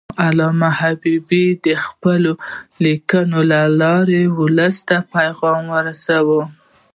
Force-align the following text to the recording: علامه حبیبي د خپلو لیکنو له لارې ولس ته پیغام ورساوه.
علامه 0.25 0.69
حبیبي 0.79 1.45
د 1.65 1.67
خپلو 1.85 2.31
لیکنو 2.85 3.39
له 3.51 3.61
لارې 3.81 4.21
ولس 4.39 4.75
ته 4.87 4.97
پیغام 5.13 5.63
ورساوه. 5.75 6.41